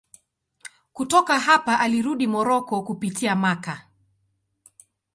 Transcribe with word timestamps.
Kutoka 0.93 1.39
hapa 1.39 1.79
alirudi 1.79 2.27
Moroko 2.27 2.83
kupitia 2.83 3.35
Makka. 3.35 3.87